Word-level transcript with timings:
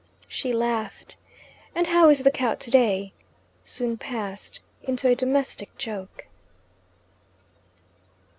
She 0.27 0.51
laughed, 0.51 1.15
and 1.75 1.85
"how 1.85 2.09
is 2.09 2.23
the 2.23 2.31
cow 2.31 2.55
today?" 2.55 3.13
soon 3.65 3.99
passed 3.99 4.59
into 4.81 5.07
a 5.07 5.13
domestic 5.13 5.77
joke. 5.77 6.25